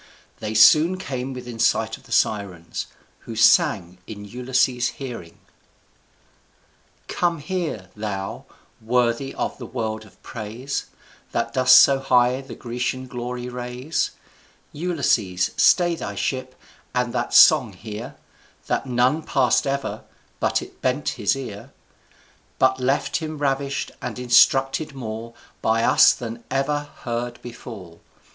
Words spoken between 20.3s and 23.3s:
but it bent his ear, But left